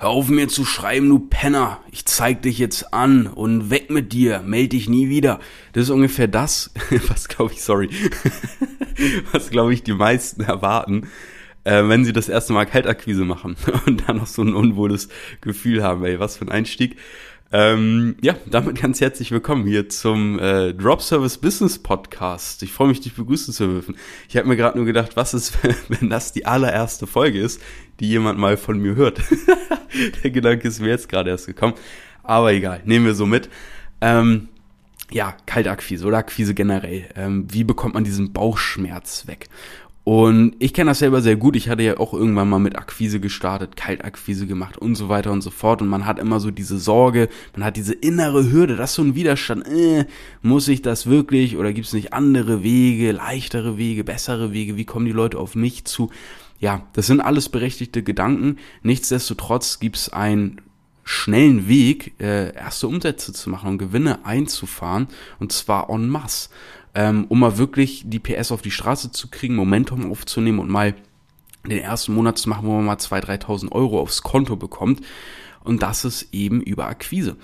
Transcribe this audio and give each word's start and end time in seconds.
Hör 0.00 0.10
auf 0.10 0.28
mir 0.28 0.46
zu 0.46 0.64
schreiben, 0.64 1.08
du 1.08 1.18
Penner. 1.18 1.80
Ich 1.90 2.04
zeig 2.04 2.42
dich 2.42 2.60
jetzt 2.60 2.94
an 2.94 3.26
und 3.26 3.68
weg 3.68 3.90
mit 3.90 4.12
dir. 4.12 4.42
Meld 4.46 4.72
dich 4.72 4.88
nie 4.88 5.08
wieder. 5.08 5.40
Das 5.72 5.82
ist 5.84 5.90
ungefähr 5.90 6.28
das, 6.28 6.72
was 7.08 7.26
glaube 7.26 7.52
ich, 7.52 7.64
sorry, 7.64 7.90
was 9.32 9.50
glaube 9.50 9.74
ich 9.74 9.82
die 9.82 9.94
meisten 9.94 10.42
erwarten, 10.42 11.08
äh, 11.64 11.82
wenn 11.88 12.04
sie 12.04 12.12
das 12.12 12.28
erste 12.28 12.52
Mal 12.52 12.64
Kaltakquise 12.64 13.24
machen 13.24 13.56
und 13.86 14.08
dann 14.08 14.18
noch 14.18 14.28
so 14.28 14.42
ein 14.42 14.54
unwohles 14.54 15.08
Gefühl 15.40 15.82
haben. 15.82 16.04
Ey, 16.04 16.20
was 16.20 16.36
für 16.36 16.44
ein 16.44 16.52
Einstieg. 16.52 16.96
Ähm, 17.50 18.16
ja, 18.20 18.36
damit 18.44 18.78
ganz 18.78 19.00
herzlich 19.00 19.30
willkommen 19.30 19.66
hier 19.66 19.88
zum 19.88 20.38
äh, 20.38 20.74
Drop 20.74 21.00
Service 21.00 21.38
Business 21.38 21.78
Podcast. 21.78 22.62
Ich 22.62 22.72
freue 22.72 22.88
mich, 22.88 23.00
dich 23.00 23.14
begrüßen 23.14 23.54
zu 23.54 23.66
dürfen. 23.66 23.96
Ich 24.28 24.36
habe 24.36 24.46
mir 24.46 24.56
gerade 24.56 24.76
nur 24.76 24.84
gedacht, 24.84 25.16
was 25.16 25.32
ist, 25.32 25.56
wenn 25.88 26.10
das 26.10 26.32
die 26.34 26.44
allererste 26.44 27.06
Folge 27.06 27.40
ist, 27.40 27.62
die 28.00 28.08
jemand 28.08 28.38
mal 28.38 28.58
von 28.58 28.78
mir 28.78 28.96
hört. 28.96 29.22
Der 30.22 30.30
Gedanke 30.30 30.68
ist 30.68 30.80
mir 30.80 30.88
jetzt 30.88 31.08
gerade 31.08 31.30
erst 31.30 31.46
gekommen. 31.46 31.72
Aber 32.22 32.52
egal, 32.52 32.82
nehmen 32.84 33.06
wir 33.06 33.14
so 33.14 33.24
mit. 33.24 33.48
Ähm, 34.02 34.48
ja, 35.10 35.34
Kaltakquise 35.46 36.04
oder 36.04 36.18
Akquise 36.18 36.52
generell. 36.52 37.08
Ähm, 37.16 37.46
wie 37.50 37.64
bekommt 37.64 37.94
man 37.94 38.04
diesen 38.04 38.34
Bauchschmerz 38.34 39.26
weg? 39.26 39.48
Und 40.08 40.56
ich 40.58 40.72
kenne 40.72 40.92
das 40.92 41.00
selber 41.00 41.20
sehr 41.20 41.36
gut. 41.36 41.54
Ich 41.54 41.68
hatte 41.68 41.82
ja 41.82 41.98
auch 41.98 42.14
irgendwann 42.14 42.48
mal 42.48 42.58
mit 42.58 42.78
Akquise 42.78 43.20
gestartet, 43.20 43.76
Kaltakquise 43.76 44.46
gemacht 44.46 44.78
und 44.78 44.94
so 44.94 45.10
weiter 45.10 45.30
und 45.30 45.42
so 45.42 45.50
fort. 45.50 45.82
Und 45.82 45.88
man 45.88 46.06
hat 46.06 46.18
immer 46.18 46.40
so 46.40 46.50
diese 46.50 46.78
Sorge, 46.78 47.28
man 47.54 47.62
hat 47.62 47.76
diese 47.76 47.92
innere 47.92 48.50
Hürde, 48.50 48.74
das 48.76 48.92
ist 48.92 48.96
so 48.96 49.02
ein 49.02 49.14
Widerstand. 49.14 49.68
Äh, 49.68 50.06
muss 50.40 50.66
ich 50.68 50.80
das 50.80 51.08
wirklich 51.08 51.58
oder 51.58 51.74
gibt 51.74 51.88
es 51.88 51.92
nicht 51.92 52.14
andere 52.14 52.62
Wege, 52.62 53.12
leichtere 53.12 53.76
Wege, 53.76 54.02
bessere 54.02 54.54
Wege? 54.54 54.78
Wie 54.78 54.86
kommen 54.86 55.04
die 55.04 55.12
Leute 55.12 55.36
auf 55.36 55.54
mich 55.54 55.84
zu? 55.84 56.08
Ja, 56.58 56.86
das 56.94 57.06
sind 57.06 57.20
alles 57.20 57.50
berechtigte 57.50 58.02
Gedanken. 58.02 58.56
Nichtsdestotrotz 58.82 59.78
gibt 59.78 59.96
es 59.96 60.08
einen 60.10 60.62
schnellen 61.04 61.68
Weg, 61.68 62.14
äh, 62.18 62.54
erste 62.54 62.88
Umsätze 62.88 63.34
zu 63.34 63.50
machen 63.50 63.68
und 63.68 63.78
Gewinne 63.78 64.24
einzufahren. 64.24 65.08
Und 65.38 65.52
zwar 65.52 65.90
en 65.90 66.08
masse 66.08 66.48
ähm, 66.98 67.26
um 67.28 67.38
mal 67.38 67.58
wirklich 67.58 68.02
die 68.06 68.18
PS 68.18 68.50
auf 68.50 68.60
die 68.60 68.72
Straße 68.72 69.12
zu 69.12 69.28
kriegen, 69.28 69.54
Momentum 69.54 70.10
aufzunehmen 70.10 70.58
und 70.58 70.68
mal 70.68 70.96
den 71.64 71.78
ersten 71.78 72.12
Monat 72.12 72.38
zu 72.38 72.48
machen, 72.48 72.66
wo 72.66 72.72
man 72.72 72.86
mal 72.86 72.96
2.000, 72.96 73.44
3.000 73.44 73.72
Euro 73.72 74.00
aufs 74.00 74.24
Konto 74.24 74.56
bekommt. 74.56 75.02
Und 75.62 75.80
das 75.80 76.04
ist 76.04 76.34
eben 76.34 76.60
über 76.60 76.88
Akquise. 76.88 77.36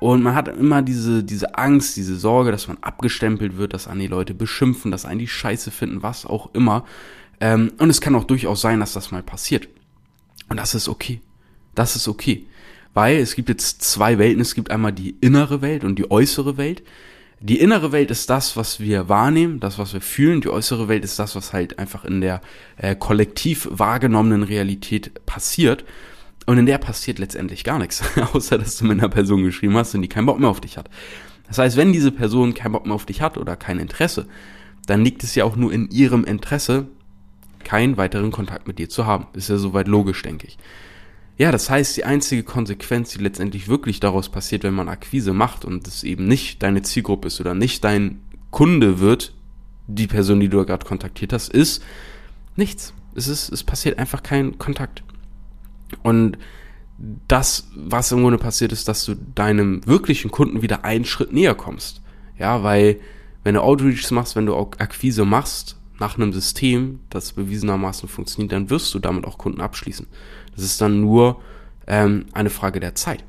Und 0.00 0.24
man 0.24 0.34
hat 0.34 0.48
immer 0.48 0.82
diese, 0.82 1.22
diese 1.22 1.56
Angst, 1.56 1.96
diese 1.96 2.16
Sorge, 2.16 2.50
dass 2.50 2.66
man 2.66 2.78
abgestempelt 2.80 3.56
wird, 3.56 3.74
dass 3.74 3.86
an 3.86 4.00
die 4.00 4.08
Leute 4.08 4.34
beschimpfen, 4.34 4.90
dass 4.90 5.04
einen 5.04 5.20
die 5.20 5.28
Scheiße 5.28 5.70
finden, 5.70 6.02
was 6.02 6.26
auch 6.26 6.52
immer. 6.52 6.84
Ähm, 7.38 7.74
und 7.78 7.90
es 7.90 8.00
kann 8.00 8.16
auch 8.16 8.24
durchaus 8.24 8.60
sein, 8.60 8.80
dass 8.80 8.92
das 8.92 9.12
mal 9.12 9.22
passiert. 9.22 9.68
Und 10.48 10.56
das 10.56 10.74
ist 10.74 10.88
okay. 10.88 11.20
Das 11.76 11.94
ist 11.94 12.08
okay. 12.08 12.44
Weil 12.92 13.18
es 13.18 13.36
gibt 13.36 13.50
jetzt 13.50 13.82
zwei 13.82 14.18
Welten. 14.18 14.40
Es 14.40 14.56
gibt 14.56 14.72
einmal 14.72 14.92
die 14.92 15.14
innere 15.20 15.62
Welt 15.62 15.84
und 15.84 15.96
die 15.96 16.10
äußere 16.10 16.56
Welt. 16.56 16.82
Die 17.40 17.60
innere 17.60 17.92
Welt 17.92 18.10
ist 18.10 18.30
das, 18.30 18.56
was 18.56 18.80
wir 18.80 19.08
wahrnehmen, 19.10 19.60
das, 19.60 19.78
was 19.78 19.92
wir 19.92 20.00
fühlen. 20.00 20.40
Die 20.40 20.48
äußere 20.48 20.88
Welt 20.88 21.04
ist 21.04 21.18
das, 21.18 21.36
was 21.36 21.52
halt 21.52 21.78
einfach 21.78 22.04
in 22.04 22.20
der 22.22 22.40
äh, 22.78 22.96
kollektiv 22.96 23.68
wahrgenommenen 23.70 24.42
Realität 24.42 25.26
passiert. 25.26 25.84
Und 26.46 26.58
in 26.58 26.66
der 26.66 26.78
passiert 26.78 27.18
letztendlich 27.18 27.62
gar 27.62 27.78
nichts, 27.78 28.02
außer 28.32 28.56
dass 28.56 28.78
du 28.78 28.86
mit 28.86 28.98
einer 28.98 29.10
Person 29.10 29.42
geschrieben 29.42 29.76
hast 29.76 29.94
und 29.94 30.02
die 30.02 30.08
keinen 30.08 30.26
Bock 30.26 30.38
mehr 30.38 30.48
auf 30.48 30.60
dich 30.60 30.78
hat. 30.78 30.88
Das 31.48 31.58
heißt, 31.58 31.76
wenn 31.76 31.92
diese 31.92 32.10
Person 32.10 32.54
keinen 32.54 32.72
Bock 32.72 32.86
mehr 32.86 32.94
auf 32.94 33.06
dich 33.06 33.20
hat 33.20 33.36
oder 33.36 33.54
kein 33.56 33.78
Interesse, 33.78 34.26
dann 34.86 35.04
liegt 35.04 35.22
es 35.22 35.34
ja 35.34 35.44
auch 35.44 35.56
nur 35.56 35.72
in 35.72 35.90
ihrem 35.90 36.24
Interesse, 36.24 36.86
keinen 37.64 37.96
weiteren 37.96 38.30
Kontakt 38.30 38.66
mit 38.66 38.78
dir 38.78 38.88
zu 38.88 39.06
haben. 39.06 39.26
Ist 39.34 39.50
ja 39.50 39.56
soweit 39.56 39.88
logisch, 39.88 40.22
denke 40.22 40.46
ich. 40.46 40.56
Ja, 41.38 41.52
das 41.52 41.68
heißt, 41.68 41.96
die 41.96 42.04
einzige 42.04 42.42
Konsequenz, 42.42 43.10
die 43.10 43.18
letztendlich 43.18 43.68
wirklich 43.68 44.00
daraus 44.00 44.30
passiert, 44.30 44.62
wenn 44.62 44.74
man 44.74 44.88
Akquise 44.88 45.34
macht 45.34 45.64
und 45.64 45.86
es 45.86 46.02
eben 46.02 46.26
nicht 46.26 46.62
deine 46.62 46.82
Zielgruppe 46.82 47.28
ist 47.28 47.40
oder 47.40 47.54
nicht 47.54 47.84
dein 47.84 48.20
Kunde 48.50 49.00
wird, 49.00 49.34
die 49.86 50.06
Person, 50.06 50.40
die 50.40 50.48
du 50.48 50.64
gerade 50.64 50.86
kontaktiert 50.86 51.32
hast, 51.32 51.52
ist 51.52 51.82
nichts. 52.56 52.94
Es 53.14 53.28
ist, 53.28 53.50
es 53.50 53.64
passiert 53.64 53.98
einfach 53.98 54.22
kein 54.22 54.58
Kontakt. 54.58 55.02
Und 56.02 56.38
das, 57.28 57.68
was 57.74 58.12
im 58.12 58.22
Grunde 58.22 58.38
passiert, 58.38 58.72
ist, 58.72 58.88
dass 58.88 59.04
du 59.04 59.14
deinem 59.14 59.86
wirklichen 59.86 60.30
Kunden 60.30 60.62
wieder 60.62 60.84
einen 60.84 61.04
Schritt 61.04 61.32
näher 61.32 61.54
kommst. 61.54 62.00
Ja, 62.38 62.62
weil 62.62 62.98
wenn 63.44 63.54
du 63.54 63.62
Outreach 63.62 64.10
machst, 64.10 64.36
wenn 64.36 64.46
du 64.46 64.56
Akquise 64.56 65.24
machst 65.24 65.75
nach 65.98 66.16
einem 66.16 66.32
System, 66.32 67.00
das 67.10 67.32
bewiesenermaßen 67.32 68.08
funktioniert, 68.08 68.52
dann 68.52 68.70
wirst 68.70 68.92
du 68.94 68.98
damit 68.98 69.24
auch 69.24 69.38
Kunden 69.38 69.60
abschließen. 69.60 70.06
Das 70.54 70.64
ist 70.64 70.80
dann 70.80 71.00
nur 71.00 71.40
ähm, 71.86 72.26
eine 72.32 72.50
Frage 72.50 72.80
der 72.80 72.94
Zeit. 72.94 73.24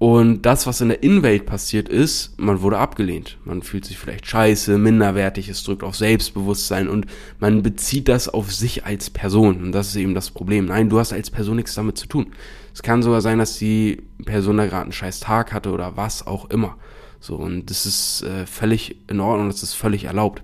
Und 0.00 0.46
das, 0.46 0.66
was 0.66 0.80
in 0.80 0.88
der 0.88 1.02
Innenwelt 1.02 1.44
passiert 1.44 1.86
ist, 1.90 2.40
man 2.40 2.62
wurde 2.62 2.78
abgelehnt. 2.78 3.36
Man 3.44 3.60
fühlt 3.60 3.84
sich 3.84 3.98
vielleicht 3.98 4.26
scheiße, 4.26 4.78
minderwertig, 4.78 5.50
es 5.50 5.62
drückt 5.62 5.82
auf 5.82 5.94
Selbstbewusstsein 5.94 6.88
und 6.88 7.04
man 7.38 7.62
bezieht 7.62 8.08
das 8.08 8.26
auf 8.26 8.50
sich 8.50 8.86
als 8.86 9.10
Person. 9.10 9.62
Und 9.62 9.72
das 9.72 9.88
ist 9.88 9.96
eben 9.96 10.14
das 10.14 10.30
Problem. 10.30 10.64
Nein, 10.64 10.88
du 10.88 10.98
hast 10.98 11.12
als 11.12 11.30
Person 11.30 11.56
nichts 11.56 11.74
damit 11.74 11.98
zu 11.98 12.06
tun. 12.06 12.32
Es 12.72 12.82
kann 12.82 13.02
sogar 13.02 13.20
sein, 13.20 13.38
dass 13.38 13.58
die 13.58 14.02
Person 14.24 14.56
da 14.56 14.64
gerade 14.64 14.84
einen 14.84 14.92
scheiß 14.92 15.20
Tag 15.20 15.52
hatte 15.52 15.70
oder 15.70 15.98
was 15.98 16.26
auch 16.26 16.48
immer. 16.48 16.78
So, 17.20 17.36
und 17.36 17.68
das 17.68 17.84
ist 17.84 18.22
äh, 18.22 18.46
völlig 18.46 18.96
in 19.06 19.20
Ordnung, 19.20 19.48
das 19.48 19.62
ist 19.62 19.74
völlig 19.74 20.04
erlaubt. 20.04 20.42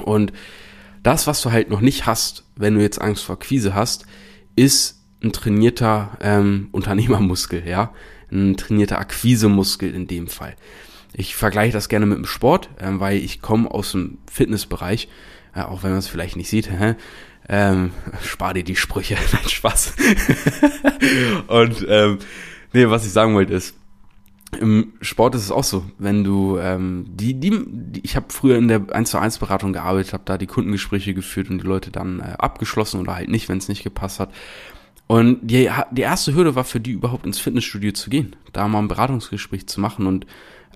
Und 0.00 0.32
das, 1.02 1.26
was 1.26 1.42
du 1.42 1.50
halt 1.50 1.70
noch 1.70 1.80
nicht 1.80 2.06
hast, 2.06 2.44
wenn 2.56 2.74
du 2.74 2.80
jetzt 2.80 3.00
Angst 3.00 3.24
vor 3.24 3.38
Quise 3.38 3.74
hast, 3.74 4.06
ist 4.56 5.00
ein 5.22 5.32
trainierter 5.32 6.18
ähm, 6.20 6.68
Unternehmermuskel, 6.72 7.66
ja, 7.66 7.92
ein 8.30 8.56
trainierter 8.56 8.98
Akquisemuskel 8.98 9.94
in 9.94 10.06
dem 10.06 10.28
Fall. 10.28 10.56
Ich 11.14 11.36
vergleiche 11.36 11.74
das 11.74 11.88
gerne 11.88 12.06
mit 12.06 12.16
dem 12.16 12.24
Sport, 12.24 12.70
ähm, 12.80 12.98
weil 13.00 13.18
ich 13.18 13.42
komme 13.42 13.70
aus 13.70 13.92
dem 13.92 14.18
Fitnessbereich, 14.30 15.08
äh, 15.54 15.62
auch 15.62 15.82
wenn 15.82 15.90
man 15.90 15.98
es 15.98 16.08
vielleicht 16.08 16.36
nicht 16.36 16.48
sieht. 16.48 16.70
Hä? 16.78 16.94
Ähm, 17.48 17.90
spar 18.22 18.54
dir 18.54 18.62
die 18.62 18.76
Sprüche, 18.76 19.16
nein 19.32 19.48
Spaß. 19.48 19.94
Und 21.48 21.84
ähm, 21.88 22.18
nee, 22.72 22.88
was 22.88 23.04
ich 23.04 23.12
sagen 23.12 23.34
wollte 23.34 23.52
ist, 23.52 23.74
im 24.60 24.92
Sport 25.00 25.34
ist 25.34 25.42
es 25.42 25.50
auch 25.50 25.64
so, 25.64 25.84
wenn 25.98 26.24
du 26.24 26.58
ähm, 26.58 27.06
die, 27.08 27.34
die, 27.34 27.64
die 27.66 28.00
ich 28.04 28.16
habe 28.16 28.26
früher 28.28 28.58
in 28.58 28.68
der 28.68 28.82
1 28.92 29.10
zu 29.10 29.18
1 29.18 29.38
Beratung 29.38 29.72
gearbeitet, 29.72 30.12
habe 30.12 30.24
da 30.26 30.38
die 30.38 30.46
Kundengespräche 30.46 31.14
geführt 31.14 31.50
und 31.50 31.62
die 31.62 31.66
Leute 31.66 31.90
dann 31.90 32.20
äh, 32.20 32.34
abgeschlossen 32.38 33.00
oder 33.00 33.14
halt 33.14 33.28
nicht, 33.28 33.48
wenn 33.48 33.58
es 33.58 33.68
nicht 33.68 33.82
gepasst 33.82 34.20
hat. 34.20 34.30
Und 35.06 35.38
die, 35.42 35.70
die 35.90 36.02
erste 36.02 36.34
Hürde 36.34 36.54
war 36.54 36.64
für 36.64 36.80
die 36.80 36.92
überhaupt 36.92 37.26
ins 37.26 37.38
Fitnessstudio 37.38 37.92
zu 37.92 38.08
gehen, 38.08 38.36
da 38.52 38.68
mal 38.68 38.78
ein 38.78 38.88
Beratungsgespräch 38.88 39.66
zu 39.66 39.80
machen 39.80 40.06
und 40.06 40.26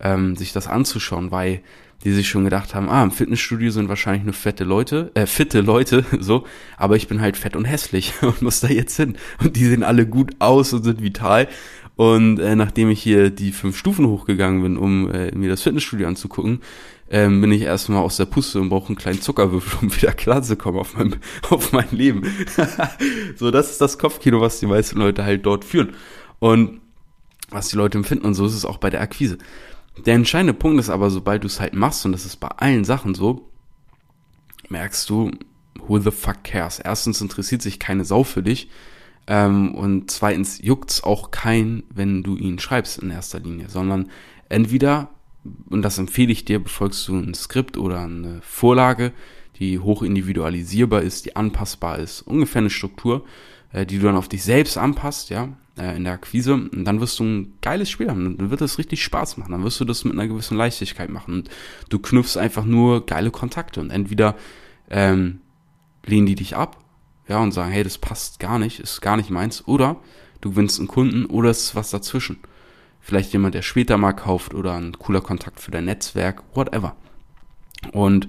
ähm, 0.01 0.37
sich 0.37 0.53
das 0.53 0.67
anzuschauen, 0.67 1.31
weil 1.31 1.63
die 2.05 2.13
sich 2.13 2.29
schon 2.29 2.45
gedacht 2.45 2.75
haben, 2.75 2.91
ah, 2.91 3.03
im 3.03 3.11
Fitnessstudio 3.11 3.71
sind 3.71 3.89
wahrscheinlich 3.89 4.25
nur 4.25 4.35
fette 4.35 4.65
Leute, 4.65 5.11
äh, 5.15 5.27
fitte 5.27 5.61
Leute, 5.61 6.05
so, 6.21 6.47
aber 6.77 6.97
ich 6.97 7.09
bin 7.09 7.21
halt 7.21 7.37
fett 7.37 7.57
und 7.57 7.65
hässlich 7.65 8.13
und 8.23 8.43
muss 8.43 8.61
da 8.61 8.69
jetzt 8.69 8.97
hin. 8.97 9.17
Und 9.43 9.57
die 9.57 9.65
sehen 9.65 9.83
alle 9.83 10.07
gut 10.07 10.33
aus 10.39 10.73
und 10.73 10.85
sind 10.85 11.03
vital. 11.03 11.49
Und 11.97 12.39
äh, 12.39 12.55
nachdem 12.57 12.91
ich 12.91 13.03
hier 13.03 13.31
die 13.31 13.53
fünf 13.53 13.77
Stufen 13.77 14.07
hochgegangen 14.07 14.63
bin, 14.63 14.77
um 14.77 15.11
äh, 15.11 15.35
mir 15.35 15.49
das 15.49 15.63
Fitnessstudio 15.63 16.07
anzugucken, 16.07 16.61
ähm, 17.11 17.41
bin 17.41 17.53
ich 17.53 17.63
erstmal 17.63 18.03
aus 18.03 18.19
der 18.19 18.27
Puste 18.27 18.61
und 18.61 18.69
brauche 18.69 18.89
einen 18.89 18.97
kleinen 18.97 19.23
Zuckerwürfel, 19.23 19.79
um 19.81 19.97
wieder 20.01 20.13
klarzukommen 20.13 20.81
auf 20.81 20.97
mein, 20.97 21.17
auf 21.51 21.73
mein 21.73 21.91
Leben. 21.91 22.23
so, 23.37 23.51
das 23.51 23.71
ist 23.71 23.81
das 23.81 23.99
Kopfkino, 23.99 24.41
was 24.41 24.61
die 24.61 24.67
meisten 24.67 24.99
Leute 24.99 25.25
halt 25.25 25.47
dort 25.47 25.65
führen. 25.65 25.95
Und 26.39 26.81
was 27.51 27.69
die 27.69 27.77
Leute 27.77 27.97
empfinden 27.97 28.27
und 28.27 28.35
so 28.35 28.45
ist 28.45 28.55
es 28.55 28.65
auch 28.65 28.79
bei 28.79 28.91
der 28.91 29.01
Akquise. 29.01 29.39
Der 30.05 30.15
entscheidende 30.15 30.53
Punkt 30.53 30.79
ist 30.79 30.91
aber, 30.91 31.11
sobald 31.11 31.45
du 31.45 31.47
es 31.47 31.61
halt 31.61 31.75
machst, 31.75 32.05
und 32.05 32.13
das 32.13 32.27
ist 32.27 32.37
bei 32.37 32.49
allen 32.49 32.85
Sachen 32.85 33.15
so, 33.15 33.49
merkst 34.69 35.09
du, 35.09 35.31
who 35.87 35.99
the 35.99 36.11
fuck 36.11 36.45
cares? 36.45 36.79
Erstens 36.79 37.21
interessiert 37.21 37.63
sich 37.63 37.79
keine 37.79 38.05
Sau 38.05 38.25
für 38.25 38.43
dich. 38.43 38.69
Ähm, 39.27 39.75
und 39.75 40.11
zweitens 40.11 40.61
juckt's 40.63 41.03
auch 41.03 41.31
kein, 41.31 41.83
wenn 41.91 42.23
du 42.23 42.37
ihn 42.37 42.59
schreibst 42.59 42.99
in 42.99 43.11
erster 43.11 43.41
Linie, 43.41 43.69
sondern 43.69 44.11
entweder 44.49 45.11
und 45.69 45.83
das 45.83 45.99
empfehle 45.99 46.33
ich 46.33 46.45
dir, 46.45 46.59
befolgst 46.63 47.07
du 47.09 47.17
ein 47.17 47.35
Skript 47.35 47.77
oder 47.77 48.01
eine 48.01 48.41
Vorlage, 48.43 49.13
die 49.59 49.79
hoch 49.79 50.03
individualisierbar 50.03 51.03
ist, 51.03 51.27
die 51.27 51.37
anpassbar 51.37 51.99
ist, 51.99 52.23
ungefähr 52.23 52.61
eine 52.61 52.71
Struktur, 52.71 53.25
äh, 53.73 53.87
die 53.87 53.99
du 53.99 54.07
dann 54.07 54.17
auf 54.17 54.29
dich 54.29 54.45
selbst 54.45 54.77
anpasst, 54.77 55.31
ja, 55.31 55.49
äh, 55.79 55.97
in 55.97 56.05
der 56.05 56.15
Akquise, 56.15 56.55
und 56.55 56.85
dann 56.85 57.01
wirst 57.01 57.19
du 57.19 57.25
ein 57.25 57.55
geiles 57.63 57.91
Spiel 57.91 58.11
haben, 58.11 58.37
dann 58.37 58.51
wird 58.51 58.61
es 58.61 58.79
richtig 58.79 59.03
Spaß 59.03 59.39
machen, 59.39 59.53
dann 59.53 59.65
wirst 59.65 59.81
du 59.81 59.85
das 59.85 60.05
mit 60.05 60.13
einer 60.13 60.29
gewissen 60.29 60.57
Leichtigkeit 60.57 61.11
machen 61.11 61.35
und 61.35 61.51
du 61.89 61.99
knüpfst 61.99 62.37
einfach 62.37 62.65
nur 62.65 63.07
geile 63.07 63.31
Kontakte 63.31 63.81
und 63.81 63.91
entweder 63.91 64.37
ähm, 64.91 65.41
lehnen 66.05 66.27
die 66.27 66.35
dich 66.35 66.57
ab, 66.57 66.79
ja, 67.29 67.39
und 67.39 67.53
sagen, 67.53 67.73
hey, 67.73 67.85
das 67.85 67.99
passt 67.99 68.41
gar 68.41 68.59
nicht, 68.59 68.81
ist 68.81 69.01
gar 69.01 69.17
nicht 69.17 69.31
meins, 69.31 69.67
oder 69.67 69.97
du 70.41 70.51
gewinnst 70.51 70.79
einen 70.79 70.89
Kunden 70.89 71.27
oder 71.27 71.51
es 71.51 71.63
ist 71.63 71.75
was 71.75 71.91
dazwischen 71.91 72.39
vielleicht 73.07 73.33
jemand, 73.33 73.55
der 73.55 73.63
später 73.63 73.99
mal 73.99 74.15
kauft 74.15 74.53
oder 74.53 74.75
ein 74.75 74.99
cooler 74.99 75.21
Kontakt 75.21 75.61
für 75.61 75.71
dein 75.71 75.85
Netzwerk, 75.85 76.43
whatever. 76.55 76.97
Und 77.93 78.29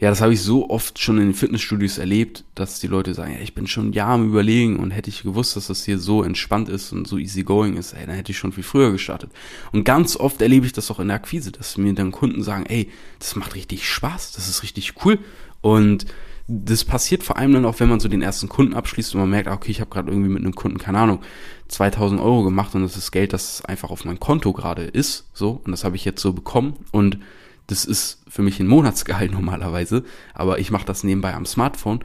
ja, 0.00 0.10
das 0.10 0.20
habe 0.20 0.32
ich 0.32 0.42
so 0.42 0.68
oft 0.68 0.98
schon 0.98 1.18
in 1.18 1.26
den 1.26 1.34
Fitnessstudios 1.34 1.96
erlebt, 1.98 2.42
dass 2.56 2.80
die 2.80 2.88
Leute 2.88 3.14
sagen, 3.14 3.34
ja, 3.34 3.38
ich 3.38 3.54
bin 3.54 3.68
schon 3.68 3.90
ein 3.90 3.92
Jahr 3.92 4.14
am 4.14 4.28
Überlegen 4.28 4.80
und 4.80 4.90
hätte 4.90 5.10
ich 5.10 5.22
gewusst, 5.22 5.54
dass 5.54 5.68
das 5.68 5.84
hier 5.84 6.00
so 6.00 6.24
entspannt 6.24 6.68
ist 6.68 6.90
und 6.90 7.06
so 7.06 7.18
easy 7.18 7.44
going 7.44 7.76
ist, 7.76 7.92
ey, 7.92 8.04
dann 8.04 8.16
hätte 8.16 8.32
ich 8.32 8.38
schon 8.38 8.50
viel 8.50 8.64
früher 8.64 8.90
gestartet. 8.90 9.30
Und 9.70 9.84
ganz 9.84 10.16
oft 10.16 10.42
erlebe 10.42 10.66
ich 10.66 10.72
das 10.72 10.90
auch 10.90 10.98
in 10.98 11.06
der 11.06 11.18
Akquise, 11.18 11.52
dass 11.52 11.78
mir 11.78 11.92
dann 11.92 12.10
Kunden 12.10 12.42
sagen, 12.42 12.66
ey, 12.66 12.90
das 13.20 13.36
macht 13.36 13.54
richtig 13.54 13.88
Spaß, 13.88 14.32
das 14.32 14.48
ist 14.48 14.64
richtig 14.64 14.94
cool. 15.04 15.20
Und 15.60 16.06
das 16.52 16.84
passiert 16.84 17.22
vor 17.22 17.36
allem 17.36 17.52
dann 17.52 17.64
auch, 17.64 17.78
wenn 17.78 17.88
man 17.88 18.00
so 18.00 18.08
den 18.08 18.22
ersten 18.22 18.48
Kunden 18.48 18.74
abschließt 18.74 19.14
und 19.14 19.20
man 19.20 19.30
merkt, 19.30 19.48
okay, 19.48 19.70
ich 19.70 19.80
habe 19.80 19.90
gerade 19.90 20.10
irgendwie 20.10 20.30
mit 20.30 20.42
einem 20.42 20.54
Kunden, 20.54 20.78
keine 20.78 20.98
Ahnung, 20.98 21.20
2000 21.68 22.20
Euro 22.20 22.42
gemacht 22.42 22.74
und 22.74 22.82
das 22.82 22.96
ist 22.96 23.12
Geld, 23.12 23.32
das 23.32 23.64
einfach 23.64 23.90
auf 23.90 24.04
meinem 24.04 24.18
Konto 24.18 24.52
gerade 24.52 24.82
ist, 24.82 25.30
so, 25.32 25.60
und 25.64 25.70
das 25.70 25.84
habe 25.84 25.94
ich 25.94 26.04
jetzt 26.04 26.20
so 26.20 26.32
bekommen 26.32 26.74
und 26.90 27.20
das 27.68 27.84
ist 27.84 28.24
für 28.28 28.42
mich 28.42 28.58
ein 28.58 28.66
Monatsgehalt 28.66 29.30
normalerweise, 29.32 30.02
aber 30.34 30.58
ich 30.58 30.72
mache 30.72 30.84
das 30.84 31.04
nebenbei 31.04 31.34
am 31.34 31.46
Smartphone, 31.46 32.00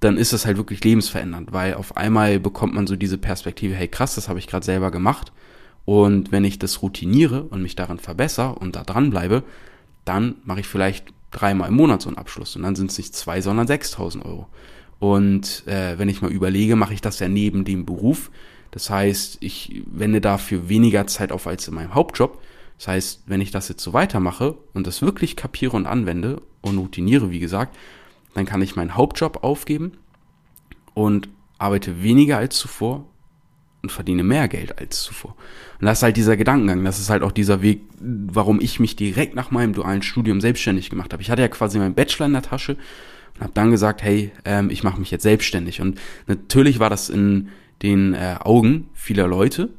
dann 0.00 0.16
ist 0.16 0.32
das 0.32 0.46
halt 0.46 0.56
wirklich 0.56 0.82
lebensverändernd, 0.82 1.52
weil 1.52 1.74
auf 1.74 1.96
einmal 1.96 2.40
bekommt 2.40 2.74
man 2.74 2.88
so 2.88 2.96
diese 2.96 3.18
Perspektive, 3.18 3.76
hey 3.76 3.86
krass, 3.86 4.16
das 4.16 4.28
habe 4.28 4.40
ich 4.40 4.48
gerade 4.48 4.66
selber 4.66 4.90
gemacht 4.90 5.32
und 5.84 6.32
wenn 6.32 6.44
ich 6.44 6.58
das 6.58 6.82
routiniere 6.82 7.44
und 7.44 7.62
mich 7.62 7.76
daran 7.76 8.00
verbessere 8.00 8.56
und 8.56 8.74
da 8.74 8.82
dran 8.82 9.10
bleibe, 9.10 9.44
dann 10.04 10.36
mache 10.44 10.60
ich 10.60 10.66
vielleicht 10.66 11.12
dreimal 11.30 11.68
im 11.68 11.74
Monat 11.74 12.02
so 12.02 12.08
einen 12.08 12.18
Abschluss 12.18 12.56
und 12.56 12.62
dann 12.62 12.76
sind 12.76 12.90
es 12.90 12.98
nicht 12.98 13.14
zwei, 13.14 13.40
sondern 13.40 13.66
6.000 13.66 14.24
Euro. 14.24 14.46
Und 14.98 15.66
äh, 15.66 15.98
wenn 15.98 16.08
ich 16.08 16.22
mal 16.22 16.30
überlege, 16.30 16.76
mache 16.76 16.94
ich 16.94 17.00
das 17.00 17.18
ja 17.18 17.28
neben 17.28 17.64
dem 17.64 17.84
Beruf. 17.84 18.30
Das 18.70 18.90
heißt, 18.90 19.38
ich 19.40 19.82
wende 19.86 20.20
dafür 20.20 20.68
weniger 20.68 21.06
Zeit 21.06 21.32
auf 21.32 21.46
als 21.46 21.68
in 21.68 21.74
meinem 21.74 21.94
Hauptjob. 21.94 22.40
Das 22.78 22.88
heißt, 22.88 23.22
wenn 23.26 23.40
ich 23.40 23.50
das 23.50 23.68
jetzt 23.68 23.82
so 23.82 23.92
weitermache 23.92 24.56
und 24.74 24.86
das 24.86 25.02
wirklich 25.02 25.36
kapiere 25.36 25.76
und 25.76 25.86
anwende 25.86 26.42
und 26.60 26.78
routiniere, 26.78 27.30
wie 27.30 27.38
gesagt, 27.38 27.76
dann 28.34 28.44
kann 28.44 28.62
ich 28.62 28.76
meinen 28.76 28.96
Hauptjob 28.96 29.42
aufgeben 29.42 29.92
und 30.94 31.28
arbeite 31.58 32.02
weniger 32.02 32.36
als 32.38 32.58
zuvor 32.58 33.06
und 33.82 33.92
verdiene 33.92 34.24
mehr 34.24 34.48
Geld 34.48 34.78
als 34.78 35.02
zuvor. 35.02 35.36
Und 35.80 35.86
das 35.86 35.98
ist 35.98 36.02
halt 36.02 36.16
dieser 36.16 36.36
Gedankengang, 36.36 36.84
das 36.84 36.98
ist 36.98 37.08
halt 37.08 37.22
auch 37.22 37.32
dieser 37.32 37.62
Weg, 37.62 37.82
warum 38.32 38.60
ich 38.60 38.80
mich 38.80 38.96
direkt 38.96 39.34
nach 39.34 39.50
meinem 39.50 39.72
dualen 39.72 40.02
Studium 40.02 40.40
selbstständig 40.40 40.90
gemacht 40.90 41.12
habe. 41.12 41.22
Ich 41.22 41.30
hatte 41.30 41.42
ja 41.42 41.48
quasi 41.48 41.78
meinen 41.78 41.94
Bachelor 41.94 42.26
in 42.26 42.32
der 42.32 42.42
Tasche 42.42 42.76
und 43.34 43.40
habe 43.40 43.52
dann 43.54 43.70
gesagt, 43.70 44.02
hey, 44.02 44.32
ähm, 44.44 44.70
ich 44.70 44.82
mache 44.82 44.98
mich 44.98 45.10
jetzt 45.10 45.22
selbstständig. 45.22 45.80
Und 45.80 45.98
natürlich 46.26 46.78
war 46.78 46.90
das 46.90 47.08
in 47.08 47.48
den 47.82 48.14
äh, 48.14 48.36
Augen 48.40 48.88
vieler 48.94 49.28
Leute 49.28 49.70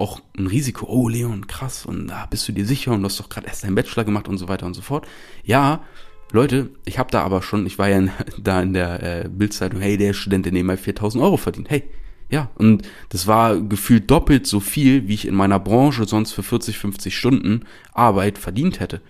auch 0.00 0.20
ein 0.36 0.46
Risiko. 0.46 0.86
Oh, 0.88 1.08
Leon, 1.08 1.46
krass. 1.46 1.84
Und 1.84 2.08
da 2.08 2.22
ah, 2.22 2.26
bist 2.26 2.48
du 2.48 2.52
dir 2.52 2.64
sicher 2.64 2.92
und 2.92 3.02
du 3.02 3.04
hast 3.04 3.20
doch 3.20 3.28
gerade 3.28 3.46
erst 3.46 3.64
deinen 3.64 3.74
Bachelor 3.74 4.04
gemacht 4.04 4.28
und 4.28 4.38
so 4.38 4.48
weiter 4.48 4.66
und 4.66 4.74
so 4.74 4.80
fort. 4.80 5.06
Ja, 5.44 5.84
Leute, 6.32 6.70
ich 6.86 6.98
habe 6.98 7.10
da 7.10 7.22
aber 7.22 7.42
schon, 7.42 7.66
ich 7.66 7.78
war 7.78 7.88
ja 7.88 7.98
in, 7.98 8.10
da 8.42 8.62
in 8.62 8.72
der 8.72 9.02
äh, 9.24 9.28
Bildzeitung, 9.28 9.80
hey, 9.80 9.98
der 9.98 10.14
Student, 10.14 10.46
der 10.46 10.52
nebenbei 10.52 10.76
4000 10.76 11.22
Euro 11.22 11.36
verdient. 11.36 11.68
Hey, 11.68 11.84
ja, 12.30 12.50
und 12.56 12.82
das 13.08 13.26
war 13.26 13.60
gefühlt 13.60 14.10
doppelt 14.10 14.46
so 14.46 14.60
viel, 14.60 15.08
wie 15.08 15.14
ich 15.14 15.26
in 15.26 15.34
meiner 15.34 15.58
Branche 15.58 16.06
sonst 16.06 16.32
für 16.32 16.42
40, 16.42 16.78
50 16.78 17.16
Stunden 17.16 17.62
Arbeit 17.92 18.38
verdient 18.38 18.80
hätte. 18.80 19.00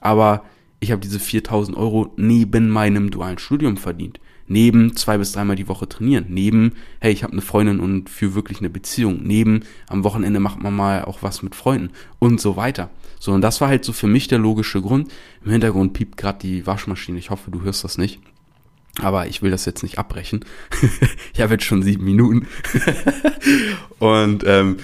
Aber 0.00 0.44
ich 0.80 0.90
habe 0.90 1.00
diese 1.00 1.20
4000 1.20 1.76
Euro 1.76 2.12
neben 2.16 2.68
meinem 2.68 3.10
dualen 3.10 3.38
Studium 3.38 3.76
verdient 3.76 4.18
neben 4.52 4.94
zwei 4.96 5.18
bis 5.18 5.32
dreimal 5.32 5.56
die 5.56 5.68
Woche 5.68 5.88
trainieren, 5.88 6.26
neben, 6.28 6.72
hey, 7.00 7.12
ich 7.12 7.22
habe 7.22 7.32
eine 7.32 7.42
Freundin 7.42 7.80
und 7.80 8.10
für 8.10 8.34
wirklich 8.34 8.58
eine 8.58 8.70
Beziehung, 8.70 9.20
neben 9.22 9.60
am 9.88 10.04
Wochenende 10.04 10.40
macht 10.40 10.62
man 10.62 10.74
mal 10.74 11.04
auch 11.04 11.22
was 11.22 11.42
mit 11.42 11.54
Freunden 11.54 11.90
und 12.18 12.40
so 12.40 12.56
weiter. 12.56 12.90
So, 13.18 13.32
und 13.32 13.40
das 13.40 13.60
war 13.60 13.68
halt 13.68 13.84
so 13.84 13.92
für 13.92 14.08
mich 14.08 14.28
der 14.28 14.38
logische 14.38 14.82
Grund. 14.82 15.10
Im 15.44 15.52
Hintergrund 15.52 15.92
piept 15.92 16.16
gerade 16.16 16.40
die 16.40 16.66
Waschmaschine. 16.66 17.18
Ich 17.18 17.30
hoffe, 17.30 17.50
du 17.50 17.62
hörst 17.62 17.84
das 17.84 17.96
nicht. 17.96 18.20
Aber 19.00 19.26
ich 19.26 19.42
will 19.42 19.50
das 19.50 19.64
jetzt 19.64 19.82
nicht 19.82 19.98
abbrechen. 19.98 20.44
ich 21.32 21.40
habe 21.40 21.54
jetzt 21.54 21.64
schon 21.64 21.82
sieben 21.82 22.04
Minuten. 22.04 22.46
und 23.98 24.44
ähm, 24.46 24.76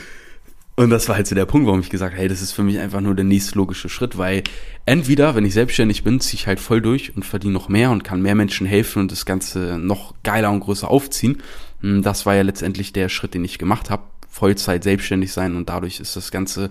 und 0.78 0.90
das 0.90 1.08
war 1.08 1.16
halt 1.16 1.26
so 1.26 1.34
der 1.34 1.44
Punkt, 1.44 1.66
warum 1.66 1.80
ich 1.80 1.90
gesagt 1.90 2.12
habe, 2.12 2.22
hey, 2.22 2.28
das 2.28 2.40
ist 2.40 2.52
für 2.52 2.62
mich 2.62 2.78
einfach 2.78 3.00
nur 3.00 3.16
der 3.16 3.24
nächste 3.24 3.56
logische 3.56 3.88
Schritt, 3.88 4.16
weil 4.16 4.44
entweder, 4.86 5.34
wenn 5.34 5.44
ich 5.44 5.52
selbstständig 5.52 6.04
bin, 6.04 6.20
ziehe 6.20 6.38
ich 6.38 6.46
halt 6.46 6.60
voll 6.60 6.80
durch 6.80 7.16
und 7.16 7.24
verdiene 7.24 7.52
noch 7.52 7.68
mehr 7.68 7.90
und 7.90 8.04
kann 8.04 8.22
mehr 8.22 8.36
Menschen 8.36 8.64
helfen 8.64 9.02
und 9.02 9.10
das 9.10 9.26
Ganze 9.26 9.76
noch 9.76 10.14
geiler 10.22 10.52
und 10.52 10.60
größer 10.60 10.88
aufziehen. 10.88 11.42
Hm, 11.80 12.02
das 12.02 12.26
war 12.26 12.36
ja 12.36 12.42
letztendlich 12.42 12.92
der 12.92 13.08
Schritt, 13.08 13.34
den 13.34 13.44
ich 13.44 13.58
gemacht 13.58 13.90
habe. 13.90 14.04
Vollzeit 14.28 14.84
selbstständig 14.84 15.32
sein 15.32 15.56
und 15.56 15.68
dadurch 15.68 15.98
ist 15.98 16.14
das 16.14 16.30
Ganze 16.30 16.70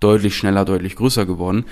deutlich 0.00 0.36
schneller, 0.36 0.64
deutlich 0.64 0.96
größer 0.96 1.24
geworden. 1.24 1.64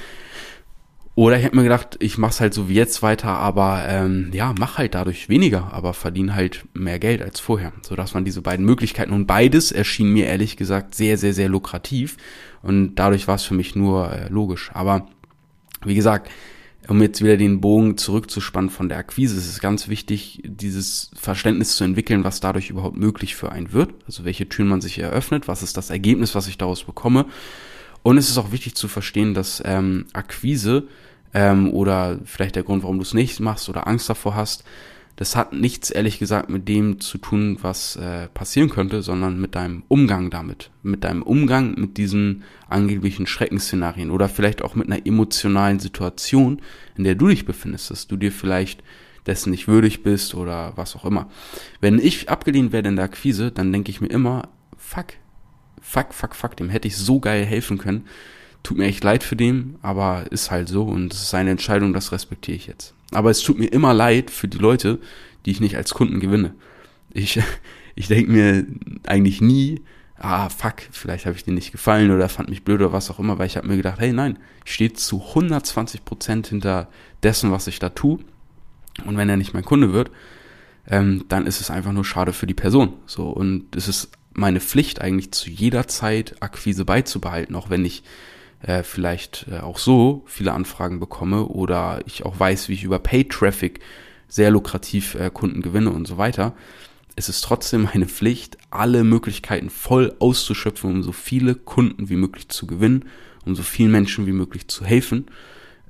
Oder 1.15 1.37
ich 1.37 1.45
hätte 1.45 1.57
mir 1.57 1.63
gedacht, 1.63 1.97
ich 2.01 2.17
mach's 2.17 2.41
halt 2.41 2.55
so 2.55 2.71
wie 2.71 2.75
jetzt 2.75 3.03
weiter, 3.03 3.29
aber 3.29 3.85
ähm, 3.87 4.31
ja, 4.33 4.55
mach 4.59 4.79
halt 4.79 4.95
dadurch 4.95 5.29
weniger, 5.29 5.73
aber 5.73 5.93
verdiene 5.93 6.35
halt 6.35 6.65
mehr 6.73 6.99
Geld 6.99 7.21
als 7.21 7.39
vorher. 7.39 7.73
So 7.83 7.95
dass 7.97 8.15
man 8.15 8.25
diese 8.25 8.41
beiden 8.41 8.65
Möglichkeiten 8.65 9.13
und 9.13 9.27
beides 9.27 9.73
erschien 9.73 10.11
mir 10.11 10.27
ehrlich 10.27 10.57
gesagt 10.57 10.95
sehr, 10.95 11.19
sehr, 11.19 11.35
sehr 11.35 11.51
lukrativ 11.51 12.17
und 12.63 12.95
dadurch 12.95 13.29
war 13.29 13.35
es 13.35 13.45
für 13.45 13.55
mich 13.55 13.77
nur 13.77 14.11
äh, 14.11 14.29
logisch. 14.29 14.71
Aber 14.73 15.07
wie 15.85 15.95
gesagt, 15.95 16.31
um 16.89 17.03
jetzt 17.03 17.23
wieder 17.23 17.37
den 17.37 17.61
Bogen 17.61 17.99
zurückzuspannen 17.99 18.71
von 18.71 18.89
der 18.89 18.99
Akquise, 18.99 19.37
ist 19.37 19.49
es 19.49 19.61
ganz 19.61 19.89
wichtig, 19.89 20.41
dieses 20.45 21.11
Verständnis 21.15 21.77
zu 21.77 21.85
entwickeln, 21.85 22.25
was 22.25 22.41
dadurch 22.41 22.71
überhaupt 22.71 22.97
möglich 22.97 23.37
für 23.37 23.53
einen 23.53 23.73
wird. 23.73 23.95
Also 24.07 24.25
welche 24.25 24.49
Türen 24.49 24.69
man 24.69 24.81
sich 24.81 24.99
eröffnet, 24.99 25.47
was 25.47 25.63
ist 25.63 25.77
das 25.77 25.91
Ergebnis, 25.91 26.35
was 26.35 26.49
ich 26.49 26.57
daraus 26.59 26.85
bekomme 26.85 27.27
und 28.03 28.19
es 28.19 28.29
ist 28.29 28.39
auch 28.39 28.53
wichtig 28.53 28.75
zu 28.75 28.89
verstehen, 28.89 29.35
dass 29.35 29.63
ähm, 29.65 30.07
Akquise 30.13 30.89
ähm, 31.35 31.73
oder 31.73 32.19
vielleicht 32.25 32.57
der 32.57 32.63
Grund, 32.63 32.83
warum 32.83 32.97
du 32.99 33.03
es 33.03 33.15
nicht 33.15 33.41
machst 33.41 33.69
oder 33.69 33.87
Angst 33.87 34.09
davor 34.09 34.35
hast, 34.35 34.65
das 35.17 35.37
hat 35.37 35.53
nichts 35.53 35.91
ehrlich 35.91 36.19
gesagt 36.19 36.49
mit 36.49 36.69
dem 36.69 36.99
zu 37.01 37.19
tun, 37.19 37.59
was 37.61 37.97
äh, 37.97 38.29
passieren 38.29 38.71
könnte, 38.71 39.03
sondern 39.03 39.41
mit 39.41 39.55
deinem 39.55 39.85
Umgang 39.89 40.31
damit, 40.31 40.71
mit 40.83 41.05
deinem 41.05 41.23
Umgang 41.23 41.75
mit 41.75 41.99
diesen 41.99 42.45
angeblichen 42.69 43.27
Schreckensszenarien 43.27 44.11
oder 44.11 44.29
vielleicht 44.29 44.63
auch 44.63 44.75
mit 44.75 44.87
einer 44.87 45.07
emotionalen 45.07 45.81
Situation, 45.81 46.63
in 46.97 47.05
der 47.05 47.15
du 47.15 47.29
dich 47.29 47.45
befindest, 47.45 47.91
dass 47.91 48.07
du 48.07 48.17
dir 48.17 48.33
vielleicht 48.33 48.83
dessen 49.27 49.51
nicht 49.51 49.69
würdig 49.69 50.03
bist 50.03 50.35
oder 50.35 50.73
was 50.77 50.97
auch 50.97 51.05
immer. 51.05 51.29
Wenn 51.81 51.99
ich 51.99 52.29
abgelehnt 52.29 52.73
werde 52.73 52.89
in 52.89 52.97
der 52.97 53.05
Akquise, 53.05 53.53
dann 53.53 53.71
denke 53.71 53.91
ich 53.91 54.01
mir 54.01 54.09
immer, 54.09 54.49
fuck, 54.77 55.13
fuck, 55.83 56.15
fuck, 56.15 56.35
fuck, 56.35 56.57
dem 56.57 56.71
hätte 56.71 56.89
ich 56.89 56.97
so 56.97 57.21
geil 57.21 57.45
helfen 57.45 57.77
können. 57.77 58.07
Tut 58.63 58.79
mir 58.79 58.87
echt 58.87 59.03
leid 59.03 59.25
für 59.25 59.37
den, 59.37 59.77
aber 59.83 60.31
ist 60.31 60.51
halt 60.51 60.69
so 60.69 60.85
und 60.85 61.13
es 61.13 61.23
ist 61.23 61.31
seine 61.31 61.51
Entscheidung, 61.51 61.93
das 61.93 62.13
respektiere 62.13 62.57
ich 62.57 62.67
jetzt. 62.67 62.95
Aber 63.11 63.31
es 63.31 63.41
tut 63.41 63.59
mir 63.59 63.67
immer 63.67 63.93
leid 63.93 64.31
für 64.31 64.49
die 64.49 64.59
Leute, 64.59 65.01
die 65.45 65.51
ich 65.51 65.61
nicht 65.61 65.77
als 65.77 65.95
Kunden 65.95 66.21
gewinne. 66.21 66.55
Ich, 67.13 67.41
ich 67.95 68.09
denke 68.09 68.31
mir 68.31 68.67
eigentlich 69.05 69.41
nie, 69.41 69.83
ah, 70.17 70.49
fuck, 70.49 70.77
vielleicht 70.93 71.27
habe 71.27 71.37
ich 71.37 71.45
dir 71.45 71.53
nicht 71.53 71.73
gefallen 71.73 72.13
oder 72.13 72.29
fand 72.29 72.49
mich 72.49 72.63
blöd 72.63 72.81
oder 72.81 72.93
was 72.93 73.11
auch 73.11 73.19
immer, 73.19 73.39
weil 73.39 73.47
ich 73.47 73.57
habe 73.57 73.67
mir 73.67 73.77
gedacht, 73.77 73.99
hey, 73.99 74.13
nein, 74.13 74.39
ich 74.65 74.73
stehe 74.73 74.93
zu 74.93 75.21
120 75.21 76.05
Prozent 76.05 76.47
hinter 76.47 76.89
dessen, 77.23 77.51
was 77.51 77.67
ich 77.67 77.81
da 77.81 77.89
tue. 77.89 78.21
Und 79.05 79.17
wenn 79.17 79.29
er 79.29 79.37
nicht 79.37 79.55
mein 79.55 79.65
Kunde 79.65 79.93
wird, 79.93 80.11
ähm, 80.87 81.25
dann 81.29 81.47
ist 81.47 81.61
es 81.61 81.71
einfach 81.71 81.93
nur 81.93 82.05
schade 82.05 82.33
für 82.33 82.47
die 82.47 82.55
Person. 82.55 82.95
So, 83.07 83.29
und 83.29 83.75
es 83.75 83.89
ist 83.89 84.11
meine 84.35 84.61
Pflicht 84.61 85.01
eigentlich 85.01 85.33
zu 85.33 85.51
jeder 85.51 85.87
Zeit 85.89 86.37
Akquise 86.41 86.85
beizubehalten, 86.85 87.55
auch 87.55 87.71
wenn 87.71 87.85
ich 87.85 88.03
äh, 88.63 88.83
vielleicht 88.83 89.47
äh, 89.51 89.59
auch 89.59 89.79
so 89.79 90.23
viele 90.27 90.53
Anfragen 90.53 91.01
bekomme 91.01 91.47
oder 91.47 92.01
ich 92.07 92.25
auch 92.25 92.39
weiß, 92.39 92.69
wie 92.69 92.75
ich 92.75 92.85
über 92.85 92.99
Paid 92.99 93.31
Traffic 93.31 93.81
sehr 94.29 94.51
lukrativ 94.51 95.15
äh, 95.15 95.31
Kunden 95.33 95.63
gewinne 95.63 95.91
und 95.91 96.07
so 96.07 96.17
weiter. 96.17 96.55
Es 97.17 97.29
ist 97.29 97.43
trotzdem 97.43 97.89
meine 97.93 98.07
Pflicht, 98.07 98.57
alle 98.71 99.05
Möglichkeiten 99.05 99.69
voll 99.69 100.15
auszuschöpfen, 100.19 100.91
um 100.91 101.03
so 101.03 101.13
viele 101.13 101.55
Kunden 101.55 102.09
wie 102.09 102.17
möglich 102.17 102.49
zu 102.49 102.67
gewinnen, 102.67 103.05
um 103.45 103.55
so 103.55 103.63
vielen 103.63 103.91
Menschen 103.91 104.27
wie 104.27 104.33
möglich 104.33 104.69
zu 104.69 104.85
helfen. 104.85 105.27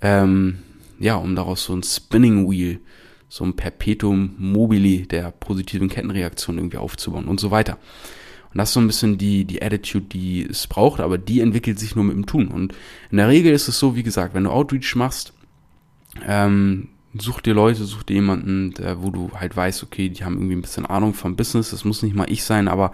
Ähm, 0.00 0.58
ja, 0.98 1.16
um 1.16 1.36
daraus 1.36 1.64
so 1.64 1.74
ein 1.74 1.82
Spinning 1.82 2.50
Wheel, 2.50 2.80
so 3.28 3.44
ein 3.44 3.54
Perpetuum 3.54 4.34
mobile 4.38 5.06
der 5.06 5.30
positiven 5.30 5.88
Kettenreaktion 5.88 6.58
irgendwie 6.58 6.78
aufzubauen 6.78 7.28
und 7.28 7.38
so 7.38 7.50
weiter. 7.50 7.78
Und 8.52 8.58
das 8.58 8.70
ist 8.70 8.74
so 8.74 8.80
ein 8.80 8.86
bisschen 8.86 9.18
die, 9.18 9.44
die 9.44 9.62
Attitude, 9.62 10.06
die 10.06 10.46
es 10.48 10.66
braucht, 10.66 11.00
aber 11.00 11.18
die 11.18 11.40
entwickelt 11.40 11.78
sich 11.78 11.96
nur 11.96 12.04
mit 12.04 12.14
dem 12.14 12.26
Tun. 12.26 12.48
Und 12.48 12.74
in 13.10 13.16
der 13.16 13.28
Regel 13.28 13.52
ist 13.52 13.68
es 13.68 13.78
so, 13.78 13.96
wie 13.96 14.02
gesagt, 14.02 14.34
wenn 14.34 14.44
du 14.44 14.50
Outreach 14.50 14.94
machst, 14.94 15.32
ähm, 16.26 16.88
such 17.18 17.40
dir 17.40 17.54
Leute, 17.54 17.84
such 17.84 18.02
dir 18.02 18.14
jemanden, 18.14 18.74
der, 18.74 19.02
wo 19.02 19.10
du 19.10 19.30
halt 19.34 19.56
weißt, 19.56 19.82
okay, 19.82 20.08
die 20.08 20.24
haben 20.24 20.36
irgendwie 20.36 20.56
ein 20.56 20.62
bisschen 20.62 20.86
Ahnung 20.86 21.14
vom 21.14 21.36
Business, 21.36 21.70
das 21.70 21.84
muss 21.84 22.02
nicht 22.02 22.14
mal 22.14 22.30
ich 22.30 22.44
sein, 22.44 22.68
aber 22.68 22.92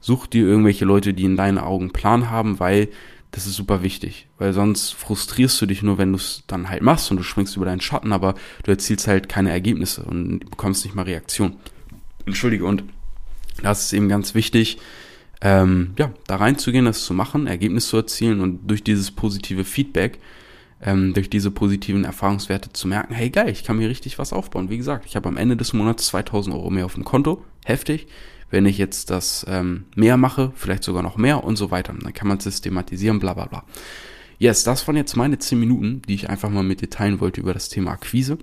such 0.00 0.26
dir 0.26 0.46
irgendwelche 0.46 0.84
Leute, 0.84 1.14
die 1.14 1.24
in 1.24 1.36
deinen 1.36 1.58
Augen 1.58 1.92
Plan 1.92 2.30
haben, 2.30 2.58
weil 2.60 2.88
das 3.32 3.46
ist 3.46 3.54
super 3.54 3.82
wichtig, 3.82 4.26
weil 4.38 4.52
sonst 4.52 4.92
frustrierst 4.92 5.60
du 5.60 5.66
dich 5.66 5.82
nur, 5.82 5.98
wenn 5.98 6.12
du 6.12 6.16
es 6.16 6.42
dann 6.46 6.68
halt 6.68 6.82
machst 6.82 7.10
und 7.10 7.16
du 7.16 7.22
springst 7.22 7.56
über 7.56 7.66
deinen 7.66 7.80
Schatten, 7.80 8.12
aber 8.12 8.34
du 8.64 8.70
erzielst 8.70 9.06
halt 9.06 9.28
keine 9.28 9.50
Ergebnisse 9.50 10.02
und 10.02 10.50
bekommst 10.50 10.84
nicht 10.84 10.94
mal 10.94 11.02
Reaktion. 11.02 11.56
Entschuldige, 12.26 12.64
und 12.64 12.84
das 13.62 13.84
ist 13.84 13.92
eben 13.92 14.08
ganz 14.08 14.34
wichtig, 14.34 14.78
ähm, 15.42 15.94
ja, 15.98 16.12
da 16.26 16.36
reinzugehen, 16.36 16.84
das 16.84 17.04
zu 17.04 17.14
machen, 17.14 17.46
Ergebnis 17.46 17.88
zu 17.88 17.96
erzielen 17.96 18.40
und 18.40 18.66
durch 18.66 18.84
dieses 18.84 19.10
positive 19.10 19.64
Feedback 19.64 20.18
ähm, 20.82 21.12
durch 21.12 21.28
diese 21.28 21.50
positiven 21.50 22.04
Erfahrungswerte 22.04 22.72
zu 22.72 22.88
merken, 22.88 23.14
hey 23.14 23.30
geil, 23.30 23.50
ich 23.50 23.64
kann 23.64 23.76
mir 23.76 23.88
richtig 23.88 24.18
was 24.18 24.32
aufbauen. 24.32 24.70
Wie 24.70 24.78
gesagt, 24.78 25.04
ich 25.06 25.16
habe 25.16 25.28
am 25.28 25.36
Ende 25.36 25.56
des 25.56 25.72
Monats 25.72 26.06
2000 26.06 26.54
Euro 26.54 26.70
mehr 26.70 26.86
auf 26.86 26.94
dem 26.94 27.04
Konto, 27.04 27.44
heftig. 27.64 28.06
Wenn 28.50 28.66
ich 28.66 28.78
jetzt 28.78 29.10
das 29.10 29.46
ähm, 29.48 29.84
mehr 29.94 30.16
mache, 30.16 30.52
vielleicht 30.56 30.82
sogar 30.82 31.02
noch 31.02 31.16
mehr 31.16 31.44
und 31.44 31.56
so 31.56 31.70
weiter, 31.70 31.94
dann 31.98 32.12
kann 32.12 32.26
man 32.26 32.40
systematisieren, 32.40 33.20
bla 33.20 33.34
bla 33.34 33.46
bla. 33.46 33.64
Yes, 34.38 34.64
das 34.64 34.86
waren 34.88 34.96
jetzt 34.96 35.16
meine 35.16 35.38
10 35.38 35.60
Minuten, 35.60 36.02
die 36.08 36.14
ich 36.14 36.30
einfach 36.30 36.48
mal 36.48 36.64
mit 36.64 36.80
dir 36.80 36.90
teilen 36.90 37.20
wollte 37.20 37.40
über 37.40 37.52
das 37.52 37.68
Thema 37.68 37.92
Akquise, 37.92 38.38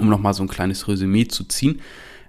um 0.00 0.08
nochmal 0.08 0.34
so 0.34 0.42
ein 0.42 0.48
kleines 0.48 0.88
Resümee 0.88 1.28
zu 1.28 1.44
ziehen. 1.44 1.80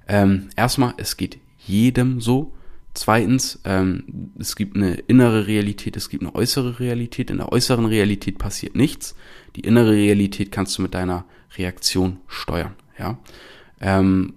Ähm, 0.08 0.50
erstmal, 0.56 0.94
es 0.98 1.16
geht 1.16 1.40
jedem 1.70 2.20
so. 2.20 2.54
Zweitens, 2.94 3.62
ähm, 3.66 4.34
es 4.40 4.56
gibt 4.56 4.76
eine 4.76 4.96
innere 4.96 5.48
Realität, 5.48 5.96
es 5.96 6.10
gibt 6.10 6.24
eine 6.24 6.36
äußere 6.36 6.80
Realität. 6.80 7.30
In 7.30 7.38
der 7.38 7.52
äußeren 7.52 7.86
Realität 7.86 8.40
passiert 8.40 8.76
nichts. 8.76 9.16
Die 9.56 9.62
innere 9.62 9.92
Realität 9.92 10.52
kannst 10.52 10.78
du 10.78 10.82
mit 10.82 10.94
deiner 10.94 11.26
Reaktion 11.58 12.18
steuern. 12.28 12.74
Ja. 12.98 13.20
Ähm, 13.80 14.34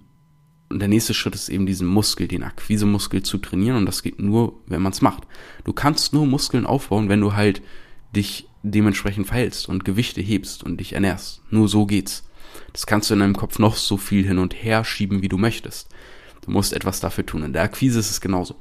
und 0.69 0.79
der 0.79 0.87
nächste 0.87 1.13
Schritt 1.13 1.35
ist 1.35 1.49
eben 1.49 1.65
diesen 1.65 1.87
Muskel, 1.87 2.27
den 2.27 2.43
Akquisemuskel 2.43 3.21
zu 3.21 3.37
trainieren. 3.37 3.77
Und 3.77 3.85
das 3.85 4.01
geht 4.01 4.19
nur, 4.19 4.59
wenn 4.65 4.81
man 4.81 4.91
es 4.91 5.01
macht. 5.01 5.23
Du 5.65 5.73
kannst 5.73 6.13
nur 6.13 6.25
Muskeln 6.25 6.65
aufbauen, 6.65 7.09
wenn 7.09 7.21
du 7.21 7.33
halt 7.33 7.61
dich 8.15 8.47
dementsprechend 8.63 9.27
verhältst 9.27 9.67
und 9.67 9.85
Gewichte 9.85 10.21
hebst 10.21 10.63
und 10.63 10.79
dich 10.79 10.93
ernährst. 10.93 11.41
Nur 11.49 11.67
so 11.67 11.85
geht's. 11.85 12.23
Das 12.71 12.85
kannst 12.85 13.09
du 13.09 13.13
in 13.13 13.19
deinem 13.19 13.35
Kopf 13.35 13.59
noch 13.59 13.75
so 13.75 13.97
viel 13.97 14.25
hin 14.25 14.39
und 14.39 14.53
her 14.53 14.83
schieben, 14.83 15.21
wie 15.21 15.29
du 15.29 15.37
möchtest. 15.37 15.89
Du 16.45 16.51
musst 16.51 16.73
etwas 16.73 16.99
dafür 16.99 17.25
tun. 17.25 17.43
In 17.43 17.53
der 17.53 17.63
Akquise 17.63 17.99
ist 17.99 18.11
es 18.11 18.21
genauso. 18.21 18.55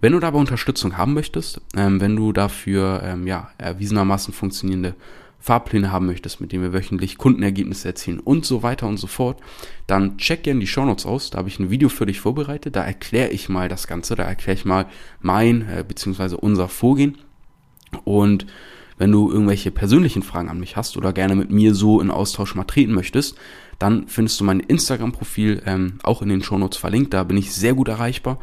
Wenn 0.00 0.12
du 0.12 0.20
dabei 0.20 0.38
Unterstützung 0.38 0.96
haben 0.96 1.14
möchtest, 1.14 1.60
ähm, 1.76 2.00
wenn 2.00 2.16
du 2.16 2.32
dafür 2.32 3.02
ähm, 3.04 3.26
ja 3.26 3.50
erwiesenermaßen 3.58 4.32
funktionierende 4.32 4.94
Fahrpläne 5.38 5.90
haben 5.90 6.06
möchtest, 6.06 6.40
mit 6.40 6.52
denen 6.52 6.62
wir 6.62 6.72
wöchentlich 6.72 7.16
Kundenergebnisse 7.16 7.88
erzielen 7.88 8.20
und 8.20 8.44
so 8.44 8.62
weiter 8.62 8.86
und 8.86 8.98
so 8.98 9.06
fort, 9.06 9.40
dann 9.86 10.18
check 10.18 10.42
gerne 10.42 10.60
die 10.60 10.66
Shownotes 10.66 11.06
aus. 11.06 11.30
Da 11.30 11.38
habe 11.38 11.48
ich 11.48 11.58
ein 11.58 11.70
Video 11.70 11.88
für 11.88 12.06
dich 12.06 12.20
vorbereitet. 12.20 12.76
Da 12.76 12.84
erkläre 12.84 13.30
ich 13.30 13.48
mal 13.48 13.68
das 13.68 13.86
Ganze. 13.86 14.16
Da 14.16 14.24
erkläre 14.24 14.58
ich 14.58 14.64
mal 14.64 14.86
mein 15.20 15.66
äh, 15.68 15.84
bzw. 15.86 16.34
unser 16.34 16.68
Vorgehen. 16.68 17.18
Und 18.04 18.46
wenn 19.00 19.10
du 19.10 19.32
irgendwelche 19.32 19.70
persönlichen 19.70 20.22
Fragen 20.22 20.50
an 20.50 20.60
mich 20.60 20.76
hast 20.76 20.98
oder 20.98 21.14
gerne 21.14 21.34
mit 21.34 21.50
mir 21.50 21.74
so 21.74 22.02
in 22.02 22.10
Austausch 22.10 22.54
mal 22.54 22.64
treten 22.64 22.92
möchtest, 22.92 23.34
dann 23.78 24.08
findest 24.08 24.38
du 24.38 24.44
mein 24.44 24.60
Instagram-Profil 24.60 25.62
ähm, 25.64 25.94
auch 26.02 26.20
in 26.20 26.28
den 26.28 26.42
Shownotes 26.42 26.76
verlinkt. 26.76 27.14
Da 27.14 27.24
bin 27.24 27.38
ich 27.38 27.54
sehr 27.54 27.72
gut 27.72 27.88
erreichbar. 27.88 28.38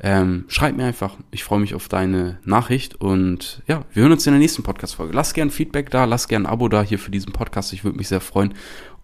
Ähm, 0.00 0.44
schreib 0.48 0.76
mir 0.76 0.86
einfach. 0.86 1.18
Ich 1.30 1.44
freue 1.44 1.60
mich 1.60 1.76
auf 1.76 1.86
deine 1.86 2.40
Nachricht 2.44 3.00
und 3.00 3.62
ja, 3.68 3.84
wir 3.92 4.02
hören 4.02 4.10
uns 4.10 4.26
in 4.26 4.32
der 4.32 4.40
nächsten 4.40 4.64
Podcast-Folge. 4.64 5.14
Lass 5.14 5.34
gern 5.34 5.50
Feedback 5.50 5.90
da, 5.90 6.04
lass 6.04 6.26
gern 6.26 6.46
ein 6.46 6.52
Abo 6.52 6.68
da 6.68 6.82
hier 6.82 6.98
für 6.98 7.12
diesen 7.12 7.32
Podcast. 7.32 7.72
Ich 7.72 7.84
würde 7.84 7.96
mich 7.96 8.08
sehr 8.08 8.20
freuen 8.20 8.54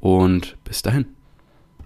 und 0.01 0.57
bis 0.65 0.83
dahin. 0.83 1.18